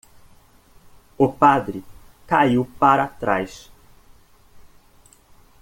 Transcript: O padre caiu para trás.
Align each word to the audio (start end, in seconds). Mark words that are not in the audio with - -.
O 1.15 1.31
padre 1.31 1.83
caiu 2.25 2.65
para 2.79 3.05
trás. 3.05 3.69